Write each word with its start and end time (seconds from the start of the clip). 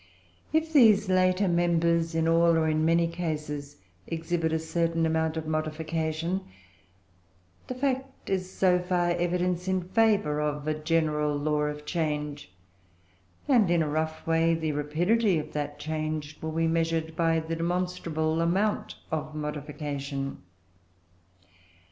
If 0.51 0.73
these 0.73 1.09
later 1.09 1.47
members, 1.47 2.15
in 2.15 2.27
all 2.27 2.57
or 2.57 2.67
in 2.67 2.83
many 2.83 3.07
cases, 3.07 3.75
exhibit 4.07 4.51
a 4.51 4.57
certain 4.57 5.05
amount 5.05 5.37
of 5.37 5.45
modification, 5.45 6.41
the 7.67 7.75
fact 7.75 8.27
is, 8.27 8.49
so 8.51 8.79
far, 8.79 9.11
evidence 9.11 9.67
in 9.67 9.83
favour 9.83 10.41
of 10.41 10.67
a 10.67 10.73
general 10.73 11.37
law 11.37 11.65
of 11.65 11.85
change; 11.85 12.51
and, 13.47 13.69
in 13.69 13.83
a 13.83 13.87
rough 13.89 14.25
way, 14.25 14.55
the 14.55 14.71
rapidity 14.71 15.37
of 15.37 15.53
that 15.53 15.77
change 15.77 16.35
will 16.41 16.53
be 16.53 16.65
measured 16.65 17.15
by 17.15 17.39
the 17.39 17.55
demonstrable 17.55 18.41
amount 18.41 18.95
of 19.11 19.35
modification. 19.35 20.41